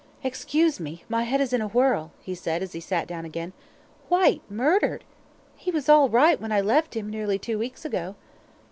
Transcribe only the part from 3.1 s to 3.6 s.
again.